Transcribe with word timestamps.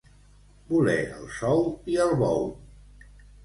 Voler 0.71 1.03
el 1.19 1.29
sou 1.41 1.63
i 1.95 2.01
el 2.09 2.17
bou. 2.25 2.51